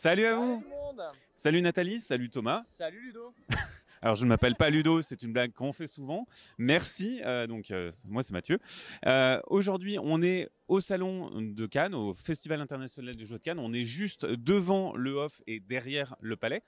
[0.00, 0.62] Salut à vous
[1.34, 2.62] Salut Nathalie, salut Thomas.
[2.68, 3.34] Salut Ludo
[4.00, 6.28] Alors je ne m'appelle pas Ludo, c'est une blague qu'on fait souvent.
[6.56, 8.60] Merci, euh, donc euh, moi c'est Mathieu.
[9.06, 13.58] Euh, Aujourd'hui on est au salon de Cannes, au Festival international du jeu de Cannes.
[13.58, 16.62] On est juste devant le off et derrière le palais.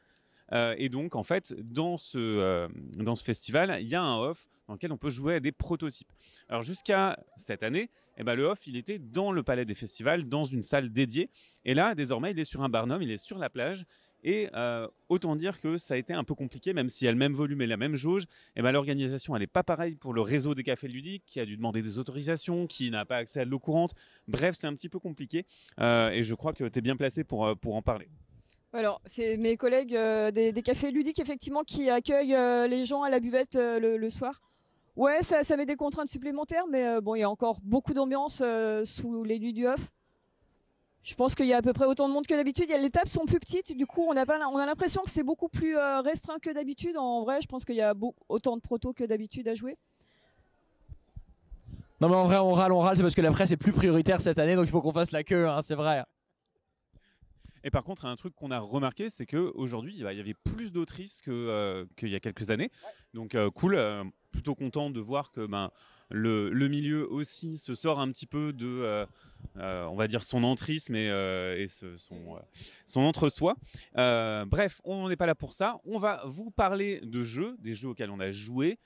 [0.52, 4.18] Euh, et donc en fait dans ce, euh, dans ce festival il y a un
[4.18, 6.12] off dans lequel on peut jouer à des prototypes.
[6.48, 10.28] Alors jusqu'à cette année, eh ben, le off il était dans le palais des festivals,
[10.28, 11.30] dans une salle dédiée.
[11.64, 13.84] Et là désormais il est sur un barnum, il est sur la plage.
[14.22, 17.12] Et euh, autant dire que ça a été un peu compliqué, même s'il y a
[17.12, 18.24] le même volume et la même jauge,
[18.54, 21.46] et ben l'organisation elle est pas pareille pour le réseau des cafés ludiques, qui a
[21.46, 23.94] dû demander des autorisations, qui n'a pas accès à de l'eau courante.
[24.28, 25.46] Bref, c'est un petit peu compliqué,
[25.78, 28.10] et je crois que tu es bien placé pour, pour en parler.
[28.72, 33.10] Alors, c'est mes collègues euh, des, cafés ludiques, effectivement, qui accueillent euh, les gens à
[33.10, 34.40] la buvette euh, le, soir.
[34.94, 38.42] Ouais, ça, met des contraintes supplémentaires, mais bon, il y a encore beaucoup d'ambiance
[38.84, 39.90] sous les nuits du off.
[41.02, 42.68] Je pense qu'il y a à peu près autant de monde que d'habitude.
[42.68, 46.38] Les tables sont plus petites, du coup, on a, l'impression que c'est beaucoup plus restreint
[46.38, 46.98] que d'habitude.
[46.98, 47.94] En vrai, je pense qu'il y a
[48.28, 49.78] autant de protos que d'habitude à jouer.
[52.00, 53.72] Non mais en vrai on râle, on râle, c'est parce que la presse est plus
[53.72, 56.02] prioritaire cette année donc il faut qu'on fasse la queue, hein, c'est vrai.
[57.64, 60.72] Et par contre, un truc qu'on a remarqué, c'est que aujourd'hui, il y avait plus
[60.72, 62.70] d'autrices euh, qu'il y a quelques années.
[63.14, 65.70] Donc euh, cool, euh, plutôt content de voir que ben
[66.10, 69.06] le, le milieu aussi se sort un petit peu de,
[69.56, 71.06] on va dire son entrisme et,
[71.58, 72.38] et ce- son
[72.86, 73.56] son entre-soi.
[73.94, 75.78] Bref, on n'est pas là pour ça.
[75.84, 78.78] On va vous parler de jeux, des jeux auxquels on a joué.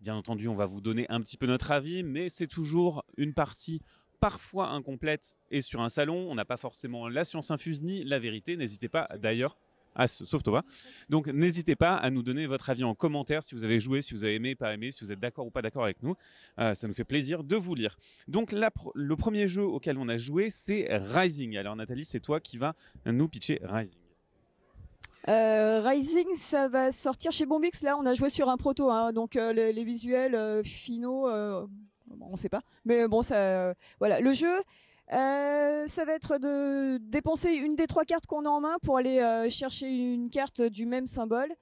[0.00, 3.34] Bien entendu, on va vous donner un petit peu notre avis, mais c'est toujours une
[3.34, 3.80] partie
[4.22, 8.20] parfois incomplète et sur un salon, on n'a pas forcément la science infuse ni la
[8.20, 8.56] vérité.
[8.56, 9.58] N'hésitez pas d'ailleurs.
[10.06, 10.62] sauf Thomas.
[11.08, 14.14] Donc n'hésitez pas à nous donner votre avis en commentaire si vous avez joué, si
[14.14, 16.14] vous avez aimé, pas aimé, si vous êtes d'accord ou pas d'accord avec nous.
[16.60, 17.96] Euh, ça nous fait plaisir de vous lire.
[18.28, 21.56] Donc le premier jeu auquel on a joué, c'est Rising.
[21.56, 23.98] Alors Nathalie, c'est toi qui vas nous pitcher Rising.
[25.26, 27.82] Euh, Rising, ça va sortir chez Bombix.
[27.82, 31.28] Là, on a joué sur un proto, hein, donc euh, les, visuels finaux,
[32.16, 32.62] bon, on sait pas.
[32.84, 34.20] Mais bon, ça, euh, voilà.
[34.20, 34.62] Le jeu,
[35.12, 38.96] euh, ça va être de dépenser une des trois cartes qu'on a en main pour
[38.96, 41.52] aller euh, chercher une carte du même symbole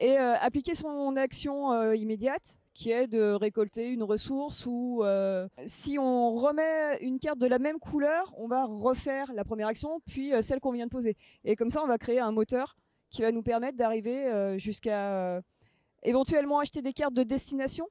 [0.00, 5.02] et appliquer son action immédiate qui est de récolter une ressource ou
[5.64, 10.00] si on remet une carte de la même couleur, on va refaire la première action
[10.04, 11.16] puis celle qu'on vient de poser.
[11.44, 12.76] Et comme ça, on va créer un moteur
[13.08, 15.40] qui va nous permettre d'arriver jusqu'à
[16.02, 17.88] éventuellement acheter des cartes de destination,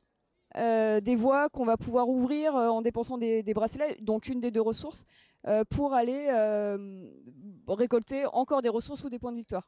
[0.57, 4.51] euh, des voies qu'on va pouvoir ouvrir euh, en dépensant des, bracelets, donc une des
[4.51, 5.03] deux ressources,
[5.47, 6.29] euh, pour aller
[7.67, 9.67] récolter encore des ressources ou des points de victoire.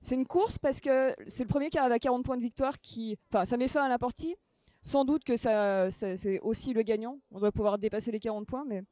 [0.00, 2.80] C'est une course parce que c'est le premier qui arrive à 40 points de victoire
[2.80, 4.36] qui, enfin, ça met fin à la partie.
[4.80, 7.18] Sans doute que c'est aussi le gagnant.
[7.32, 8.82] On doit pouvoir dépasser les 40 points, mais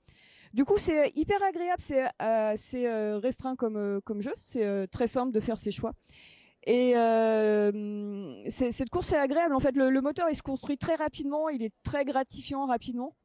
[0.52, 5.70] du coup, c'est hyper agréable, c'est restreint comme, jeu, c'est très simple de faire ses
[5.70, 5.92] choix.
[6.66, 9.54] Et euh, cette course est agréable.
[9.54, 13.16] En fait, le, moteur, il se construit très rapidement, il est très gratifiant rapidement.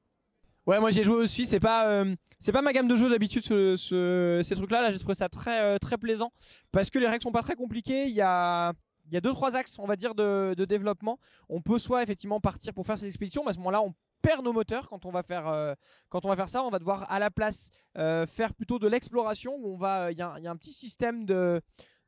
[0.67, 3.43] Ouais moi j'ai joué aussi, c'est pas euh, c'est pas ma gamme de jeux d'habitude
[3.43, 6.31] ce, ce- ces trucs là, là j'ai trouvé ça très euh, très plaisant
[6.71, 8.73] parce que les règles sont pas très compliquées, il y a
[9.07, 11.17] il y a deux trois axes on va dire de, développement.
[11.49, 14.45] On peut soit effectivement partir pour faire ces expéditions, mais à ce moment-là on perd
[14.45, 15.75] nos moteurs quand on va faire
[16.09, 19.55] quand on va faire ça, on va devoir à la place faire plutôt de l'exploration
[19.63, 21.59] on va il y y a un petit système de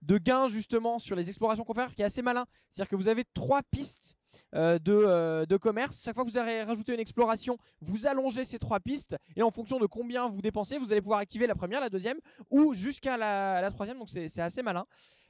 [0.03, 2.46] de gains justement sur les explorations qu'on fait qui est assez malin.
[2.69, 4.16] C'est-à-dire que vous avez trois pistes
[4.56, 6.02] euh, de, euh, de commerce.
[6.03, 9.52] Chaque fois que vous allez rajouter une exploration, vous allongez ces trois pistes et en
[9.52, 12.19] fonction de combien vous dépensez, vous allez pouvoir activer la première, la deuxième
[12.50, 13.97] ou jusqu'à la, troisième.
[13.97, 14.86] Donc c'est c'est assez malin.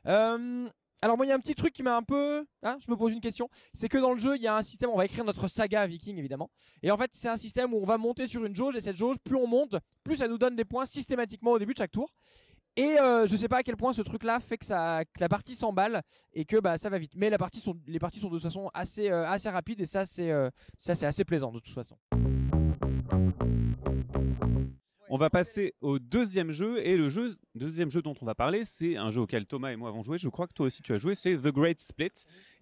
[0.08, 0.68] Euh,
[1.02, 2.96] alors moi il y a un petit truc qui m'a un peu, hein, je me
[2.96, 5.04] pose une question, c'est que dans le jeu il y a un système, on va
[5.04, 6.50] écrire notre saga viking évidemment,
[6.82, 8.96] et en fait c'est un système où on va monter sur une jauge et cette
[8.96, 9.76] jauge plus on monte,
[10.06, 12.10] plus ça nous donne des points systématiquement au début de chaque tour.
[12.76, 15.56] Et euh, je sais pas à quel point ce truc-là fait que, ça, la partie
[15.56, 16.02] s'emballe
[16.34, 17.12] et que bah ça va vite.
[17.16, 20.50] Mais les parties sont de toute façon assez euh, assez rapides et ça c'est euh,
[20.76, 21.96] ça c'est assez plaisant de toute façon.
[25.08, 28.66] On va passer au deuxième jeu et le jeu, deuxième jeu dont on va parler,
[28.66, 30.18] c'est un jeu auquel Thomas et moi avons joué.
[30.18, 31.14] Je crois que toi aussi tu as joué.
[31.14, 32.10] C'est The Great Split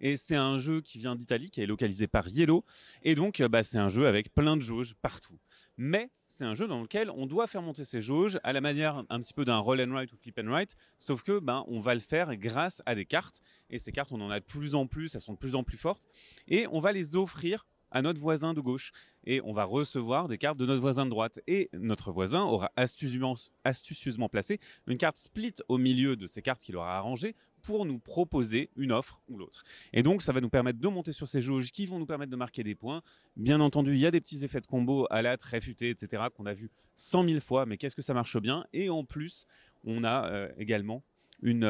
[0.02, 2.66] et c'est un jeu qui vient d'Italie, qui est localisé par Yellow
[3.02, 5.38] et donc euh, bah, c'est un jeu avec plein de jauges partout.
[5.84, 9.04] Mais c'est un jeu dans lequel on doit faire monter ces jauges à la manière
[9.08, 11.80] un petit peu d'un roll and write ou flip and write, sauf que ben on
[11.80, 14.76] va le faire grâce à des cartes et ces cartes on en a de plus
[14.76, 16.06] en plus, elles sont de plus en plus fortes
[16.46, 18.92] et on va les offrir à notre voisin de gauche
[19.24, 21.40] et on va recevoir des cartes de notre voisin de droite.
[21.46, 26.76] Et notre voisin aura astucieusement placé une carte split au milieu de ces cartes qu'il
[26.76, 29.64] aura arrangées pour nous proposer une offre ou l'autre.
[29.92, 32.30] Et donc, ça va nous permettre de monter sur ces jauges qui vont nous permettre
[32.30, 33.02] de marquer des points.
[33.36, 36.24] Bien entendu, il y a des petits effets de combo à la très futé, etc.,
[36.34, 38.66] qu'on a vu cent mille fois, mais qu'est-ce que ça marche bien?
[38.72, 39.46] Et en plus,
[39.84, 41.02] on a euh, également
[41.42, 41.66] une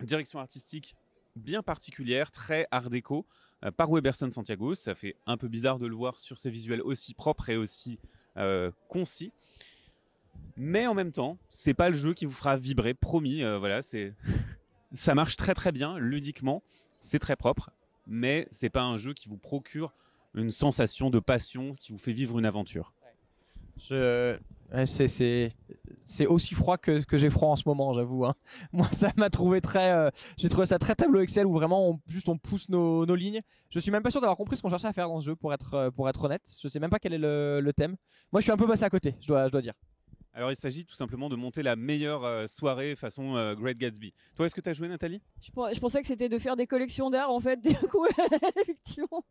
[0.00, 0.96] direction artistique
[1.36, 3.26] bien particulière, très art déco,
[3.76, 4.74] par Weberson Santiago.
[4.74, 7.98] Ça fait un peu bizarre de le voir sur ses visuels aussi propres et aussi
[8.88, 9.32] concis.
[10.56, 13.42] Mais en même temps, c'est pas le jeu qui vous fera vibrer, promis.
[13.42, 14.14] voilà, c'est
[14.94, 16.62] ça marche très très bien ludiquement,
[17.00, 17.70] c'est très propre,
[18.06, 19.92] mais c'est pas un jeu qui vous procure
[20.34, 22.94] une sensation de passion, qui vous fait vivre une aventure.
[26.04, 28.24] C'est aussi froid que, j'ai froid en ce moment, j'avoue.
[28.24, 28.34] Hein.
[28.72, 29.90] Moi, ça m'a trouvé très.
[29.92, 33.14] Euh, j'ai trouvé ça très tableau Excel où vraiment on, juste on pousse nos, nos
[33.14, 33.40] lignes.
[33.70, 35.36] Je suis même pas sûr d'avoir compris ce qu'on cherchait à faire dans ce jeu,
[35.36, 36.42] pour être, euh, pour être honnête.
[36.60, 37.96] Je sais même pas quel est le, le thème.
[38.32, 39.74] Moi, je suis un peu passé à côté, je dois, je dois dire.
[40.34, 44.14] Alors il s'agit tout simplement de monter la meilleure euh, soirée façon euh, Great Gatsby.
[44.34, 45.20] Toi, est-ce que tu as joué Nathalie?
[45.42, 48.06] Je, pensais que c'était de faire des collections d'art en fait, du coup,
[48.60, 49.24] effectivement.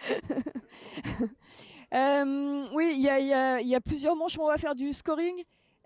[1.92, 5.34] Euh, oui, il y a, plusieurs manches où on va faire du scoring.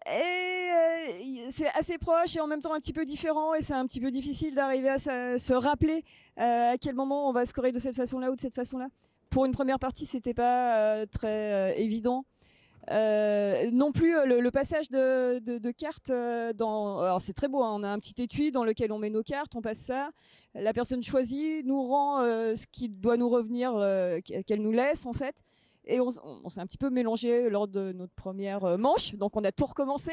[0.07, 3.87] Et c'est assez proche et en même temps un petit peu différent et c'est un
[3.87, 6.05] petit peu difficile d'arriver à se rappeler
[6.37, 8.89] à quel moment on va scorer de cette façon-là ou de cette façon-là.
[9.31, 12.27] Pour une première partie, c'était pas très évident.
[12.91, 17.01] Euh, non plus euh, le, passage de, cartes euh, dans.
[17.01, 19.23] Alors c'est très beau, hein, on a un petit étui dans lequel on met nos
[19.23, 20.11] cartes, on passe ça.
[20.55, 23.73] La personne choisie nous rend ce qui doit nous revenir,
[24.47, 25.35] qu'elle nous laisse en fait.
[25.87, 29.53] Et on, s'est un petit peu mélangé lors de notre première manche, donc on a
[29.53, 30.13] tout recommencé.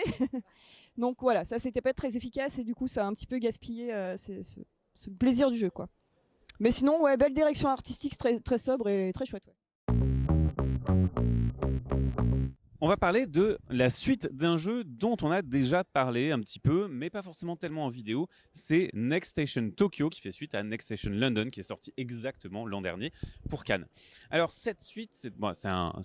[0.98, 3.38] donc voilà, ça c'était pas très efficace et du coup ça a un petit peu
[3.38, 5.88] gaspillé ce, plaisir du jeu quoi.
[6.60, 9.50] Mais sinon, ouais, belle direction artistique, très, très sobre et très chouette.
[12.84, 16.58] On va parler de la suite d'un jeu dont on a déjà parlé un petit
[16.58, 18.28] peu, mais pas forcément tellement en vidéo.
[18.54, 22.66] C'est Next Station Tokyo qui fait suite à Next Station London qui est sorti exactement
[22.66, 23.14] l'an dernier
[23.52, 23.86] pour Cannes.
[24.32, 25.32] Alors cette suite, c'est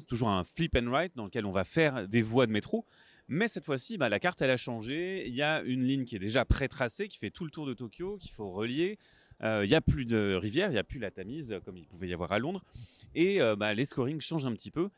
[0.07, 2.85] toujours un flip and write dans lequel on va faire des voies de métro.
[3.27, 5.27] Mais cette fois-ci, bah, la carte elle a changé.
[5.27, 7.73] Il y a une ligne qui est déjà pré-tracée, qui fait tout le tour de
[7.73, 8.99] Tokyo, qu'il faut relier.
[9.43, 11.87] Euh, il n'y a plus de rivière, il n'y a plus la Tamise comme il
[11.87, 12.63] pouvait y avoir à Londres.
[13.15, 14.91] Et euh, bah, les scorings changent un petit peu.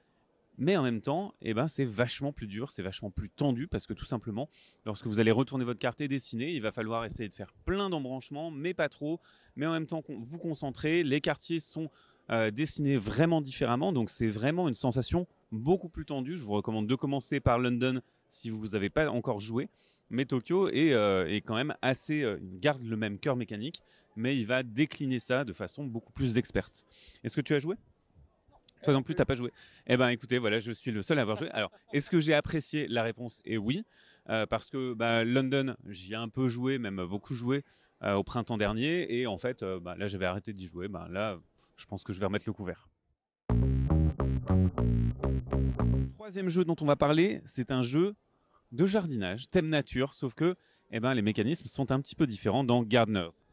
[0.59, 3.87] Mais en même temps, eh ben, c'est vachement plus dur, c'est vachement plus tendu parce
[3.87, 4.49] que tout simplement,
[4.85, 7.89] lorsque vous allez retourner votre carte et dessiner, il va falloir essayer de faire plein
[7.89, 9.21] d'embranchements, mais pas trop.
[9.55, 11.05] Mais en même temps, vous concentrer.
[11.05, 11.91] Les quartiers sont
[12.31, 16.37] euh, dessinés vraiment différemment, donc c'est vraiment une sensation beaucoup plus tendue.
[16.37, 19.69] Je vous recommande de commencer par London si vous n'avez pas encore joué.
[20.11, 22.23] Mais Tokyo est, euh, quand même assez.
[22.23, 23.81] Euh, garde le même cœur mécanique,
[24.17, 26.85] mais il va décliner ça de façon beaucoup plus experte.
[27.23, 27.77] Est-ce que tu as joué?
[28.83, 29.53] Toi non plus, t'as pas joué.
[29.87, 31.51] Eh ben, écoutez, voilà, je suis le seul à avoir joué.
[31.51, 33.41] Alors, est-ce que j'ai apprécié La réponse?
[33.45, 33.85] Est oui,
[34.29, 37.65] euh, parce que bah, London, j'y ai un peu joué, même beaucoup joué
[38.03, 40.89] euh, au printemps dernier, et en fait, euh, bah, là, j'avais arrêté d'y jouer.
[40.89, 41.39] Bah, là,
[41.77, 42.89] je pense que je vais remettre le couvert.
[46.15, 48.15] Troisième jeu dont on va parler, c'est un jeu
[48.73, 50.55] de jardinage, thème nature, sauf que
[50.91, 53.45] eh ben, les mécanismes sont un petit peu différents dans Gardeners.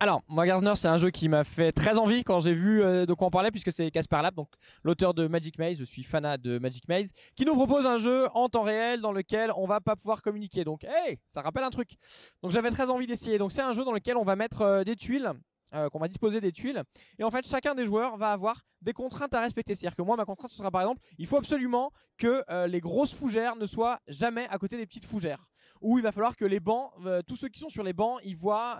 [0.00, 3.04] Alors, moi Gardener, c'est un jeu qui m'a fait très envie quand j'ai vu euh,
[3.04, 4.48] de quoi on parlait, puisque c'est Casper Lab, donc
[4.84, 5.76] l'auteur de Magic Maze.
[5.76, 9.10] Je suis fanat de Magic Maze, qui nous propose un jeu en temps réel dans
[9.10, 10.62] lequel on va pas pouvoir communiquer.
[10.62, 11.96] Donc, hey, ça rappelle un truc.
[12.44, 13.38] Donc, j'avais très envie d'essayer.
[13.38, 15.32] Donc, c'est un jeu dans lequel on va mettre euh, des tuiles
[15.74, 16.80] euh, qu'on va disposer des tuiles.
[17.18, 19.74] Et en fait, chacun des joueurs va avoir des contraintes à respecter.
[19.74, 23.14] C'est-à-dire que moi, ma contrainte, ce sera par exemple, il faut absolument que les grosses
[23.14, 25.48] fougères ne soient jamais à côté des petites fougères.
[25.80, 28.20] Ou il va falloir que les bancs, euh, tous ceux qui sont sur les bancs,
[28.24, 28.78] ils voient,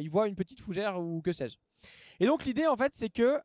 [0.00, 1.56] ils voient une petite fougère ou que sais-je.
[2.20, 3.40] Et donc l'idée, en fait, c'est que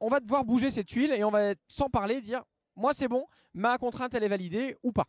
[0.00, 2.44] on va devoir bouger ces tuiles et on va sans parler dire,
[2.76, 5.06] moi c'est bon, ma contrainte elle est validée ou pas.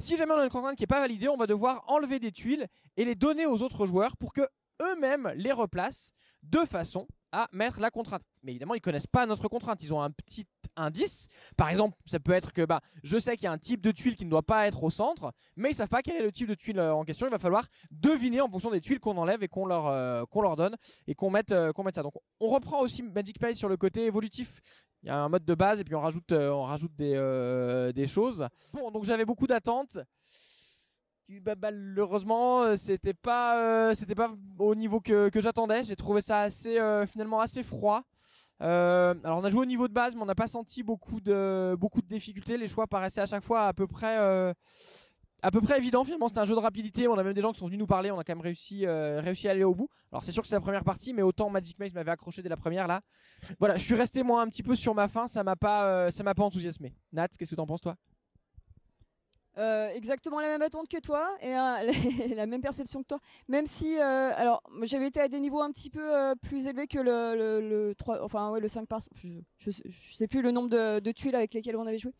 [0.00, 2.32] Si jamais on a une contrainte qui n'est pas validée, on va devoir enlever des
[2.32, 4.42] tuiles et les donner aux autres joueurs pour que
[4.80, 6.10] eux-mêmes les replacent
[6.42, 8.22] de façon à mettre la contrainte.
[8.42, 9.82] Mais évidemment, ils connaissent pas notre contrainte.
[9.82, 10.46] Ils ont un petit
[10.78, 11.28] indice.
[11.56, 13.90] Par exemple, ça peut être que bah, je sais qu'il y a un type de
[13.90, 16.32] tuile qui ne doit pas être au centre, mais ils savent pas quel est le
[16.32, 17.26] type de tuile euh, en question.
[17.26, 20.56] Il va falloir deviner en fonction des tuiles qu'on enlève et qu'on leur, euh, leur
[20.56, 22.02] donne et qu'on mette, euh, mette ça.
[22.02, 24.60] Donc, on reprend aussi Magic Play sur le côté évolutif.
[25.02, 28.06] Il y a un mode de base et puis on rajoute, on rajoute des, des
[28.08, 28.48] choses.
[28.72, 29.98] Bon, donc j'avais beaucoup d'attentes.
[31.42, 37.40] Bah, malheureusement c'était pas c'était pas au niveau que, j'attendais j'ai trouvé ça assez finalement
[37.40, 38.02] assez froid
[38.60, 41.76] alors on a joué au niveau de base mais on n'a pas senti beaucoup de
[41.78, 42.56] beaucoup de difficultés.
[42.56, 44.16] Les choix paraissaient à chaque fois à peu près
[45.40, 46.26] à peu près évident finalement.
[46.28, 47.06] C'était un jeu de rapidité.
[47.06, 48.10] On a même des gens qui sont venus nous parler.
[48.10, 49.88] On a quand même réussi réussi à aller au bout.
[50.10, 52.48] Alors c'est sûr que c'est la première partie mais autant Magic Maze m'avait accroché dès
[52.48, 53.02] la première là.
[53.58, 56.22] Voilà je suis resté moi un petit peu sur ma fin ça m'a pas ça
[56.22, 56.94] m'a pas enthousiasmé.
[57.12, 57.96] Nat qu'est-ce que t'en penses toi?
[59.58, 61.92] Euh, exactement la même attente que toi et euh,
[62.36, 63.18] la même perception que toi.
[63.48, 66.98] Même si, euh, alors, j'avais été à des niveaux un petit peu plus élevés que
[66.98, 69.00] le, le, 3, enfin, ouais, le 5 par.
[69.14, 72.12] Je, je, sais plus le nombre de, tuiles avec lesquelles on avait joué.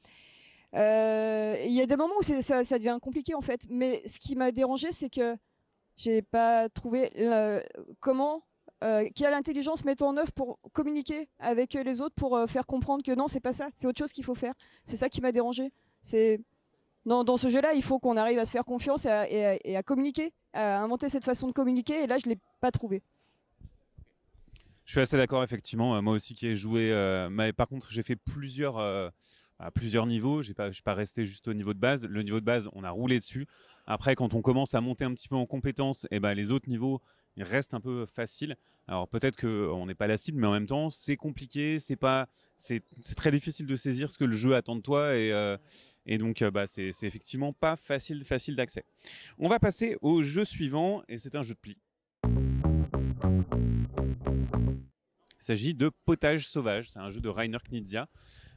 [0.74, 3.60] Il y a des moments où ça, devient compliqué en fait.
[3.70, 5.36] Mais ce qui m'a dérangé, c'est que
[5.96, 7.62] j'ai pas trouvé le-
[8.00, 8.42] comment,
[8.82, 13.04] euh, qui a l'intelligence mettre en œuvre pour communiquer avec les autres pour faire comprendre
[13.04, 14.54] que non, c'est pas ça, c'est autre chose qu'il faut faire.
[14.82, 15.72] C'est ça qui m'a dérangé.
[16.00, 16.40] C'est
[17.06, 20.80] dans, ce jeu-là, il faut qu'on arrive à se faire confiance et à, communiquer, à
[20.80, 22.04] inventer cette façon de communiquer.
[22.04, 23.02] Et là, je l'ai pas trouvé.
[24.88, 25.96] Je suis assez d'accord, effectivement.
[25.96, 26.90] Euh, moi aussi qui ai joué.
[26.90, 29.10] euh, mais par contre, j'ai fait plusieurs, euh,
[29.74, 30.40] plusieurs niveaux.
[30.40, 32.06] Je ne suis pas resté juste au niveau de base.
[32.06, 33.46] Le niveau de base, on a roulé dessus.
[33.86, 36.70] Après, quand on commence à monter un petit peu en compétences, et ben, les autres
[36.70, 37.02] niveaux,
[37.36, 38.56] ils restent un peu faciles.
[38.86, 41.78] Alors peut-être qu'on n'est pas la cible, mais en même temps, c'est compliqué.
[41.78, 41.98] C'est
[42.56, 42.82] c'est
[43.14, 45.14] très difficile de saisir ce que le jeu attend de toi.
[45.16, 45.30] Et,
[46.08, 48.84] et donc, euh, bah, c'est effectivement pas facile, facile d'accès.
[49.38, 51.02] On va passer au jeu suivant.
[51.06, 51.76] Et c'est un jeu de pli.
[55.30, 56.90] Il s'agit de Potage Sauvage.
[56.90, 58.08] C'est un jeu de Rainer Knizia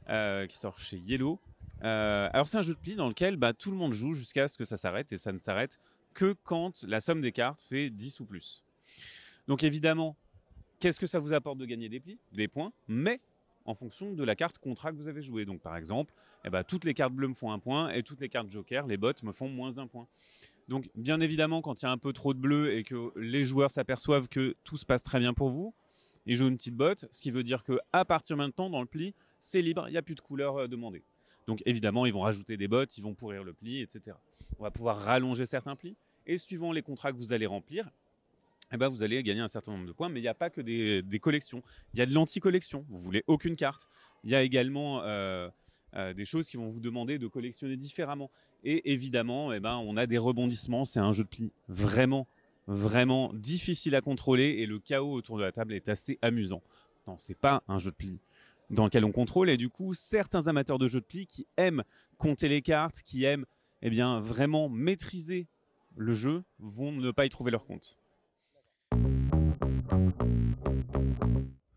[0.08, 1.38] euh, qui sort chez Yellow.
[1.84, 4.48] Euh, alors, c'est un jeu de pli dans lequel bah, tout le monde joue jusqu'à
[4.48, 5.12] ce que ça s'arrête.
[5.12, 5.78] Et ça ne s'arrête
[6.14, 8.64] que quand la somme des cartes fait 10 ou plus.
[9.46, 10.16] Donc, évidemment,
[10.80, 12.18] qu'est-ce que ça vous apporte de gagner des plis?
[12.32, 12.72] Des points.
[12.88, 13.20] Mais
[13.64, 15.44] en fonction de la carte contrat que vous avez joué.
[15.44, 16.12] Donc, par exemple,
[16.44, 18.86] eh ben, toutes les cartes bleues me font un point et toutes les cartes joker,
[18.86, 20.06] les bots, me font moins un point.
[20.68, 23.44] Donc, bien évidemment, quand il y a un peu trop de bleu et que les
[23.44, 25.74] joueurs s'aperçoivent que tout se passe très bien pour vous,
[26.26, 28.86] ils jouent une petite botte, ce qui veut dire que à partir maintenant, dans le
[28.86, 31.02] pli, c'est libre, il n'y a plus de couleur euh, demandée.
[31.48, 34.16] Donc, évidemment, ils vont rajouter des bottes, ils vont pourrir le pli, etc.
[34.58, 37.90] On va pouvoir rallonger certains plis et suivant les contrats que vous allez remplir,
[38.72, 40.50] eh ben, vous allez gagner un certain nombre de points, mais il n'y a pas
[40.50, 41.62] que des, collections.
[41.92, 42.86] Il y a de l'anti-collection.
[42.88, 43.86] Vous voulez aucune carte.
[44.24, 45.48] Il y a également euh,
[45.94, 48.30] euh, des choses qui vont vous demander de collectionner différemment.
[48.64, 50.84] Et évidemment, eh ben, on a des rebondissements.
[50.84, 52.26] C'est un jeu de pli vraiment,
[52.66, 56.62] vraiment difficile à contrôler et le chaos autour de la table est assez amusant.
[57.06, 58.20] Non, c'est pas un jeu de pli
[58.70, 61.84] dans lequel on contrôle et du coup, certains amateurs de jeux de pli qui aiment
[62.16, 63.44] compter les cartes, qui aiment
[63.82, 65.46] eh bien, vraiment maîtriser
[65.96, 67.98] le jeu, vont ne pas y trouver leur compte.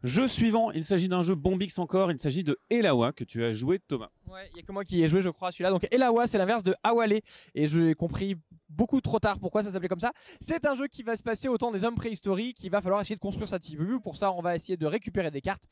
[0.06, 3.54] Jeu suivant, il s'agit d'un jeu Bombix encore, il s'agit de Elawa que tu as
[3.54, 4.12] joué Thomas.
[4.28, 5.72] Ouais, il y a que moi qui ai joué, je crois, celui-là.
[5.72, 7.22] Donc Elawa, c'est l'inverse de Awale.
[7.56, 8.36] Et j'ai compris
[8.70, 10.12] beaucoup trop tard pourquoi ça s'appelait comme ça?
[10.40, 12.64] C'est un jeu qui va se passer au temps des hommes préhistoriques.
[12.64, 14.00] Il va falloir essayer de construire sa tribu.
[14.00, 15.68] Pour ça, on va essayer de récupérer des cartes.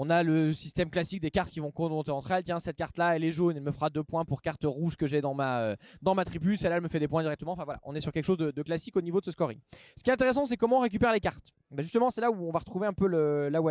[0.00, 2.44] On a le système classique des cartes qui vont compter entre elles.
[2.44, 5.08] Tiens, cette carte-là, elle est jaune, elle me fera deux points pour carte rouge que
[5.08, 6.56] j'ai dans ma, euh, dans ma tribu.
[6.56, 7.50] Celle-là, elle me fait des points directement.
[7.50, 9.58] Enfin voilà, on est sur quelque chose de, classique au niveau de ce scoring.
[9.96, 11.52] Ce qui est intéressant, c'est comment on récupère les cartes.
[11.72, 13.68] Ben justement, c'est là où on va retrouver un peu le, là où.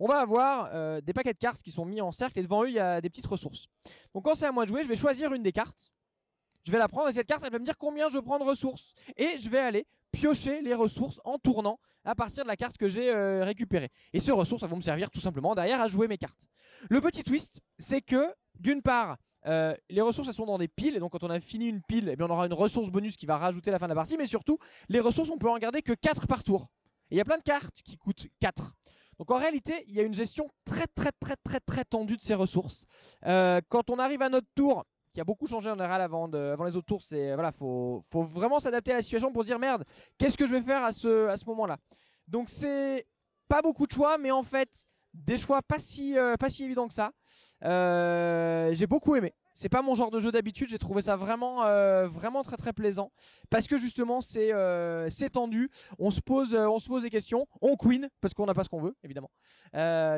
[0.00, 2.64] On va avoir euh, des paquets de cartes qui sont mis en cercle et devant
[2.64, 3.66] eux, il y a des petites ressources.
[4.14, 5.92] Donc quand c'est à moi de jouer, je vais choisir une des cartes.
[6.64, 8.44] Je vais la prendre et cette carte, elle va me dire combien je prends de
[8.44, 8.94] ressources.
[9.18, 9.86] Et je vais aller
[10.16, 13.90] piocher les ressources en tournant à partir de la carte que j'ai euh, récupérée.
[14.12, 16.46] Et ces ressources, elles vont me servir tout simplement derrière à jouer mes cartes.
[16.88, 20.96] Le petit twist, c'est que d'une part, euh, les ressources elles sont dans des piles
[20.96, 23.16] et donc quand on a fini une pile, eh bien, on aura une ressource bonus
[23.16, 24.16] qui va rajouter la fin de la partie.
[24.16, 24.58] Mais surtout,
[24.88, 26.68] les ressources, on peut en garder que 4 par tour.
[27.10, 28.72] Et il y a plein de cartes qui coûtent 4.
[29.18, 32.22] Donc en réalité, il y a une gestion très très très très très tendue de
[32.22, 32.86] ces ressources.
[33.26, 34.84] Euh, quand on arrive à notre tour,
[35.16, 38.92] qui a beaucoup changé en général avant, les autres tours, c'est voilà, faut, vraiment s'adapter
[38.92, 39.82] à la situation pour se dire merde,
[40.18, 41.78] qu'est-ce que je vais faire à ce, moment-là?
[42.28, 43.06] Donc c'est
[43.48, 44.68] pas beaucoup de choix, mais en fait
[45.14, 47.12] des choix pas si, euh, évidents que ça.
[47.64, 49.32] Euh, j'ai beaucoup aimé.
[49.58, 52.74] C'est pas mon genre de jeu d'habitude, j'ai trouvé ça vraiment, euh, vraiment très très
[52.74, 53.10] plaisant
[53.48, 55.70] parce que justement c'est euh, c'est tendu.
[55.98, 58.64] On se pose, euh, on se pose des questions, on queen parce qu'on n'a pas
[58.64, 59.30] ce qu'on veut évidemment.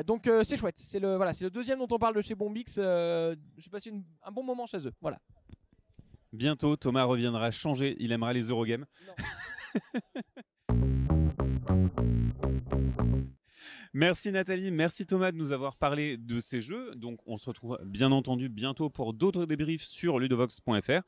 [0.05, 0.75] Donc c'est chouette.
[0.77, 2.75] C'est le voilà, c'est le deuxième dont on parle de chez Bombix.
[2.75, 4.91] J'ai passé une- un bon moment chez eux.
[4.99, 5.19] Voilà.
[6.33, 8.85] Bientôt, Thomas reviendra changer, il aimera les Eurogames.
[13.93, 16.93] Merci Nathalie, merci Thomas de nous avoir parlé de ces jeux.
[16.95, 21.01] Donc on se retrouve bien entendu bientôt pour d'autres débriefs sur ludovox.fr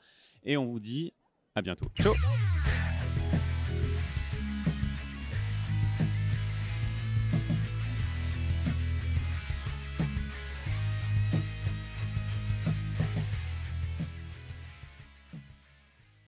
[0.44, 1.14] et on vous dit
[1.56, 1.86] à bientôt.
[2.00, 2.14] Ciao